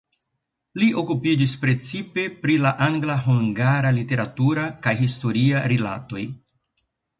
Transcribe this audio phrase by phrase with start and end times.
[0.83, 6.27] Li okupiĝis precipe pri la angla-hungara literatura kaj historia rilatoj.